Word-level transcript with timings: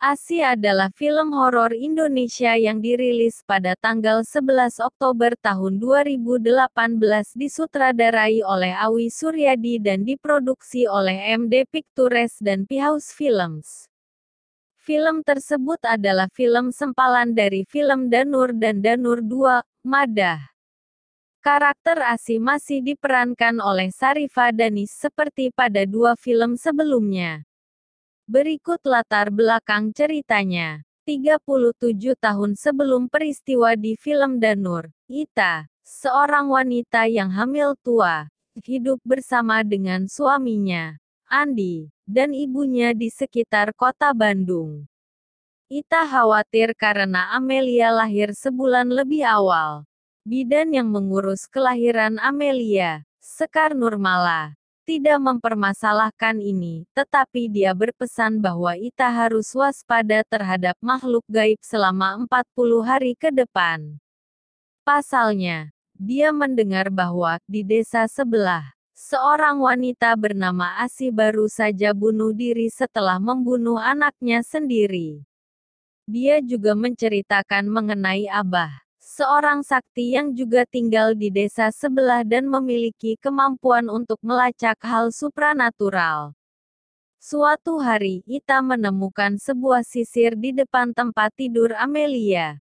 Asi 0.00 0.40
adalah 0.40 0.88
film 0.96 1.36
horor 1.36 1.76
Indonesia 1.76 2.56
yang 2.56 2.80
dirilis 2.80 3.44
pada 3.44 3.76
tanggal 3.76 4.24
11 4.24 4.80
Oktober 4.80 5.36
tahun 5.36 5.76
2018 5.76 7.36
disutradarai 7.36 8.40
oleh 8.40 8.72
Awi 8.80 9.12
Suryadi 9.12 9.76
dan 9.76 10.08
diproduksi 10.08 10.88
oleh 10.88 11.36
MD 11.36 11.68
Pictures 11.68 12.40
dan 12.40 12.64
Pihaus 12.64 13.12
Films. 13.12 13.92
Film 14.80 15.20
tersebut 15.20 15.84
adalah 15.84 16.32
film 16.32 16.72
sempalan 16.72 17.36
dari 17.36 17.68
film 17.68 18.08
Danur 18.08 18.56
dan 18.56 18.80
Danur 18.80 19.20
2, 19.20 19.84
Madah. 19.84 20.40
Karakter 21.44 22.00
Asi 22.08 22.40
masih 22.40 22.80
diperankan 22.80 23.60
oleh 23.60 23.92
Sarifa 23.92 24.48
Danis 24.48 24.96
seperti 24.96 25.52
pada 25.52 25.84
dua 25.84 26.16
film 26.16 26.56
sebelumnya. 26.56 27.44
Berikut 28.30 28.78
latar 28.86 29.34
belakang 29.34 29.90
ceritanya. 29.90 30.86
37 31.02 31.74
tahun 32.14 32.54
sebelum 32.54 33.10
peristiwa 33.10 33.74
di 33.74 33.98
film 33.98 34.38
Danur, 34.38 34.86
Ita, 35.10 35.66
seorang 35.82 36.46
wanita 36.46 37.10
yang 37.10 37.34
hamil 37.34 37.74
tua, 37.82 38.30
hidup 38.62 39.02
bersama 39.02 39.66
dengan 39.66 40.06
suaminya, 40.06 40.94
Andi, 41.26 41.90
dan 42.06 42.30
ibunya 42.30 42.94
di 42.94 43.10
sekitar 43.10 43.74
kota 43.74 44.14
Bandung. 44.14 44.86
Ita 45.66 46.06
khawatir 46.06 46.78
karena 46.78 47.34
Amelia 47.34 47.90
lahir 47.90 48.30
sebulan 48.30 48.94
lebih 48.94 49.26
awal. 49.26 49.82
Bidan 50.22 50.70
yang 50.70 50.86
mengurus 50.86 51.50
kelahiran 51.50 52.14
Amelia, 52.22 53.02
Sekar 53.18 53.74
Nurmala, 53.74 54.54
tidak 54.84 55.20
mempermasalahkan 55.22 56.40
ini, 56.42 56.84
tetapi 56.96 57.48
dia 57.48 57.72
berpesan 57.72 58.42
bahwa 58.42 58.74
Ita 58.74 59.08
harus 59.08 59.52
waspada 59.54 60.26
terhadap 60.26 60.74
makhluk 60.82 61.24
gaib 61.30 61.60
selama 61.62 62.26
40 62.26 62.82
hari 62.82 63.12
ke 63.14 63.30
depan. 63.30 64.00
Pasalnya, 64.82 65.70
dia 65.94 66.32
mendengar 66.32 66.88
bahwa, 66.88 67.38
di 67.44 67.62
desa 67.62 68.08
sebelah, 68.08 68.72
seorang 68.96 69.60
wanita 69.60 70.16
bernama 70.16 70.80
Asi 70.82 71.12
baru 71.12 71.46
saja 71.46 71.92
bunuh 71.92 72.32
diri 72.32 72.68
setelah 72.72 73.20
membunuh 73.20 73.76
anaknya 73.76 74.40
sendiri. 74.40 75.22
Dia 76.10 76.42
juga 76.42 76.74
menceritakan 76.74 77.70
mengenai 77.70 78.26
Abah 78.26 78.89
seorang 79.10 79.66
sakti 79.66 80.14
yang 80.14 80.30
juga 80.30 80.62
tinggal 80.62 81.18
di 81.18 81.34
desa 81.34 81.74
sebelah 81.74 82.22
dan 82.22 82.46
memiliki 82.46 83.18
kemampuan 83.18 83.90
untuk 83.90 84.22
melacak 84.22 84.78
hal 84.86 85.10
supranatural. 85.10 86.38
Suatu 87.18 87.82
hari, 87.82 88.22
Ita 88.24 88.62
menemukan 88.62 89.36
sebuah 89.36 89.82
sisir 89.82 90.38
di 90.38 90.54
depan 90.54 90.94
tempat 90.94 91.34
tidur 91.34 91.74
Amelia. 91.74 92.62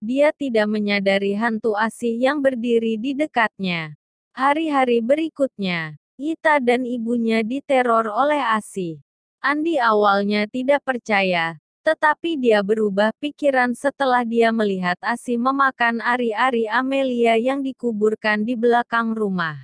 Dia 0.00 0.32
tidak 0.32 0.66
menyadari 0.72 1.36
hantu 1.36 1.76
asih 1.76 2.16
yang 2.16 2.40
berdiri 2.40 2.96
di 2.96 3.12
dekatnya. 3.12 3.94
Hari-hari 4.32 5.04
berikutnya, 5.04 6.00
Ita 6.16 6.64
dan 6.64 6.88
ibunya 6.88 7.44
diteror 7.44 8.08
oleh 8.08 8.40
asih. 8.56 8.98
Andi 9.38 9.78
awalnya 9.78 10.50
tidak 10.50 10.82
percaya, 10.82 11.62
tetapi 11.88 12.36
dia 12.36 12.60
berubah 12.60 13.16
pikiran 13.16 13.72
setelah 13.72 14.20
dia 14.20 14.52
melihat 14.52 15.00
Asi 15.00 15.40
memakan 15.40 16.04
ari-ari 16.04 16.68
Amelia 16.68 17.40
yang 17.40 17.64
dikuburkan 17.64 18.44
di 18.44 18.52
belakang 18.60 19.16
rumah. 19.16 19.56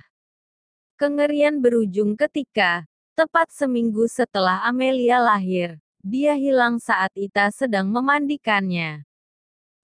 Kengerian 0.97 1.61
berujung 1.61 2.17
ketika, 2.17 2.89
tepat 3.13 3.53
seminggu 3.53 4.09
setelah 4.09 4.65
Amelia 4.65 5.21
lahir, 5.21 5.77
dia 6.01 6.33
hilang 6.33 6.81
saat 6.81 7.13
Ita 7.13 7.53
sedang 7.53 7.93
memandikannya. 7.93 9.05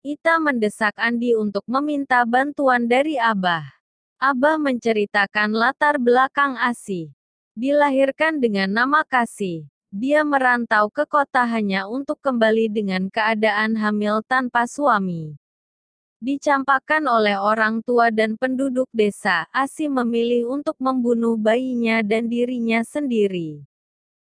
Ita 0.01 0.41
mendesak 0.41 0.97
Andi 0.97 1.37
untuk 1.37 1.61
meminta 1.69 2.25
bantuan 2.25 2.89
dari 2.89 3.21
Abah. 3.21 3.69
Abah 4.17 4.57
menceritakan 4.57 5.53
latar 5.53 6.01
belakang 6.01 6.57
Asi. 6.57 7.13
Dilahirkan 7.53 8.41
dengan 8.41 8.73
nama 8.73 9.05
Kasih, 9.05 9.69
dia 9.91 10.23
merantau 10.23 10.87
ke 10.87 11.03
kota 11.03 11.43
hanya 11.43 11.83
untuk 11.83 12.23
kembali 12.23 12.71
dengan 12.71 13.11
keadaan 13.11 13.75
hamil 13.75 14.23
tanpa 14.23 14.63
suami. 14.63 15.35
Dicampakkan 16.23 17.03
oleh 17.11 17.35
orang 17.35 17.83
tua 17.83 18.07
dan 18.07 18.39
penduduk 18.39 18.87
desa, 18.95 19.51
Asi 19.51 19.91
memilih 19.91 20.47
untuk 20.47 20.79
membunuh 20.79 21.35
bayinya 21.35 21.99
dan 21.99 22.31
dirinya 22.31 22.87
sendiri. 22.87 23.67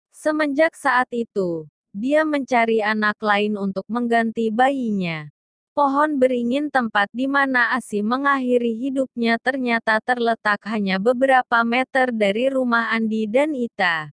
Semenjak 0.10 0.74
saat 0.74 1.12
itu, 1.14 1.70
dia 1.94 2.26
mencari 2.26 2.82
anak 2.82 3.22
lain 3.22 3.54
untuk 3.54 3.86
mengganti 3.86 4.50
bayinya. 4.50 5.30
Pohon 5.78 6.18
beringin 6.18 6.74
tempat 6.74 7.14
di 7.14 7.30
mana 7.30 7.78
Asi 7.78 8.02
mengakhiri 8.02 8.74
hidupnya 8.90 9.38
ternyata 9.38 10.02
terletak 10.02 10.66
hanya 10.66 10.98
beberapa 10.98 11.62
meter 11.62 12.10
dari 12.10 12.50
rumah 12.50 12.90
Andi 12.90 13.30
dan 13.30 13.54
Ita. 13.54 14.10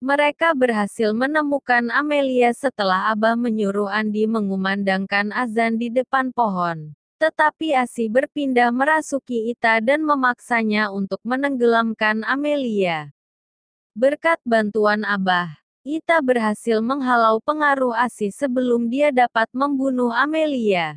Mereka 0.00 0.56
berhasil 0.56 1.12
menemukan 1.12 1.92
Amelia 1.92 2.56
setelah 2.56 3.12
Abah 3.12 3.36
menyuruh 3.36 3.92
Andi 3.92 4.24
mengumandangkan 4.24 5.28
azan 5.28 5.76
di 5.76 5.92
depan 5.92 6.32
pohon. 6.32 6.96
Tetapi 7.20 7.76
Asi 7.76 8.08
berpindah 8.08 8.72
merasuki 8.72 9.52
Ita 9.52 9.76
dan 9.84 10.00
memaksanya 10.08 10.88
untuk 10.88 11.20
menenggelamkan 11.20 12.24
Amelia. 12.24 13.12
Berkat 13.92 14.40
bantuan 14.40 15.04
Abah, 15.04 15.60
Ita 15.84 16.24
berhasil 16.24 16.80
menghalau 16.80 17.36
pengaruh 17.44 17.92
Asi 17.92 18.32
sebelum 18.32 18.88
dia 18.88 19.12
dapat 19.12 19.52
membunuh 19.52 20.16
Amelia. 20.16 20.96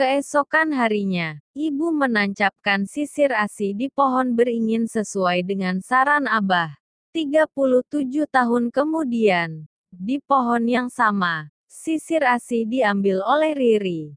Keesokan 0.00 0.72
harinya, 0.72 1.36
ibu 1.52 1.92
menancapkan 1.92 2.88
sisir 2.88 3.36
Asi 3.36 3.76
di 3.76 3.92
pohon 3.92 4.32
beringin 4.32 4.88
sesuai 4.88 5.44
dengan 5.44 5.84
saran 5.84 6.24
Abah. 6.24 6.72
37 7.18 8.30
tahun 8.30 8.70
kemudian, 8.70 9.66
di 9.90 10.22
pohon 10.22 10.62
yang 10.70 10.86
sama, 10.86 11.50
sisir 11.66 12.22
Asih 12.22 12.62
diambil 12.62 13.26
oleh 13.26 13.58
Riri. 13.58 14.14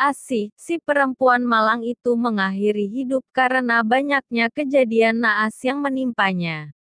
Asih, 0.00 0.48
si 0.56 0.80
perempuan 0.80 1.44
malang 1.44 1.84
itu 1.84 2.16
mengakhiri 2.16 2.88
hidup 2.88 3.20
karena 3.36 3.84
banyaknya 3.84 4.48
kejadian 4.48 5.28
naas 5.28 5.60
yang 5.60 5.84
menimpanya. 5.84 6.72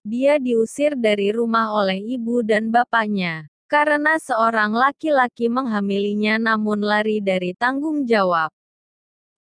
Dia 0.00 0.40
diusir 0.40 0.96
dari 0.96 1.28
rumah 1.28 1.68
oleh 1.76 2.00
ibu 2.00 2.40
dan 2.40 2.72
bapaknya, 2.72 3.52
karena 3.68 4.16
seorang 4.16 4.72
laki-laki 4.72 5.52
menghamilinya 5.52 6.40
namun 6.40 6.80
lari 6.80 7.20
dari 7.20 7.52
tanggung 7.52 8.08
jawab. 8.08 8.48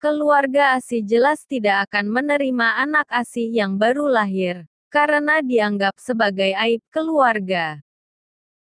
Keluarga 0.01 0.81
Asih 0.81 1.05
jelas 1.05 1.45
tidak 1.45 1.93
akan 1.93 2.09
menerima 2.09 2.89
anak 2.89 3.05
Asih 3.13 3.53
yang 3.53 3.77
baru 3.77 4.09
lahir, 4.09 4.65
karena 4.91 5.39
dianggap 5.39 5.95
sebagai 6.03 6.51
aib 6.59 6.83
keluarga. 6.91 7.79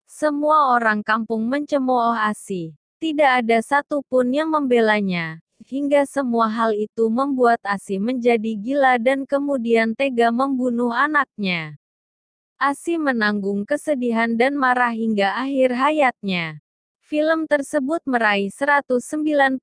Semua 0.06 0.72
orang 0.78 1.02
kampung 1.02 1.50
mencemooh 1.50 2.14
Asi. 2.14 2.78
Tidak 3.02 3.42
ada 3.42 3.58
satupun 3.58 4.30
yang 4.30 4.52
membelanya, 4.52 5.42
hingga 5.66 6.06
semua 6.06 6.46
hal 6.46 6.70
itu 6.76 7.10
membuat 7.10 7.58
Asi 7.66 7.98
menjadi 7.98 8.54
gila 8.54 8.96
dan 9.02 9.26
kemudian 9.26 9.92
tega 9.98 10.30
membunuh 10.30 10.94
anaknya. 10.94 11.74
Asi 12.60 13.00
menanggung 13.00 13.64
kesedihan 13.64 14.36
dan 14.36 14.54
marah 14.54 14.92
hingga 14.92 15.32
akhir 15.32 15.72
hayatnya. 15.74 16.60
Film 17.10 17.50
tersebut 17.50 18.06
meraih 18.06 18.54
191 18.54 19.58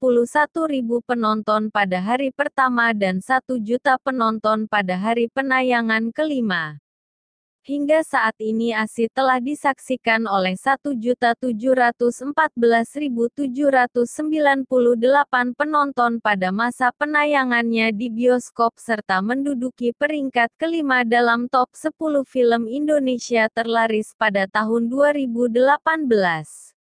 ribu 0.68 1.00
penonton 1.00 1.72
pada 1.72 2.03
hari 2.03 2.35
pertama 2.35 2.91
dan 2.91 3.24
1 3.24 3.40
juta 3.63 3.96
penonton 4.03 4.68
pada 4.68 5.00
hari 5.00 5.31
penayangan 5.31 6.12
kelima. 6.12 6.75
Hingga 7.63 8.03
saat 8.03 8.36
ini 8.44 8.75
ASI 8.75 9.07
telah 9.16 9.40
disaksikan 9.40 10.28
oleh 10.28 10.59
1.714.798 10.59 12.27
penonton 15.56 16.19
pada 16.19 16.51
masa 16.51 16.92
penayangannya 17.00 17.95
di 17.95 18.12
bioskop 18.12 18.75
serta 18.75 19.24
menduduki 19.24 19.95
peringkat 19.95 20.51
kelima 20.60 21.07
dalam 21.07 21.48
top 21.48 21.71
10 21.71 21.95
film 22.27 22.68
Indonesia 22.68 23.48
terlaris 23.56 24.12
pada 24.19 24.51
tahun 24.51 24.92
2018. 24.92 26.75